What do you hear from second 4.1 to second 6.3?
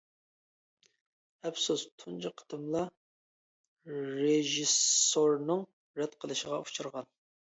رېژىسسورنىڭ رەت